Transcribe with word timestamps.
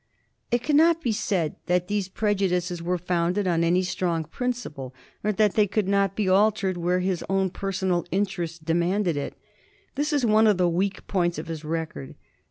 It 0.49 0.63
cannot 0.63 1.03
be 1.03 1.11
said 1.11 1.57
that 1.67 1.87
these 1.87 2.07
prejudices 2.09 2.81
were 2.81 2.97
founded 2.97 3.45
on 3.45 3.63
any 3.63 3.83
strong 3.83 4.23
principle, 4.23 4.95
or 5.23 5.31
that 5.33 5.53
they 5.53 5.67
could 5.67 5.87
not 5.87 6.15
be 6.15 6.27
altered 6.27 6.75
where 6.75 7.01
his 7.01 7.23
own 7.29 7.51
personal 7.51 8.07
interests 8.11 8.57
demanded 8.57 9.15
it. 9.15 9.35
This 9.93 10.11
is 10.11 10.25
one 10.25 10.47
of 10.47 10.57
the 10.57 10.67
weak 10.67 11.05
points 11.05 11.37
of 11.37 11.45
his 11.49 11.63
record. 11.63 12.15